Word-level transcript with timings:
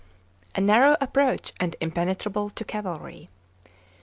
a 0.55 0.59
narrow 0.61 0.97
approach 0.99 1.53
and 1.59 1.75
impenetrable 1.79 2.49
to 2.49 2.65
cavalry. 2.65 3.29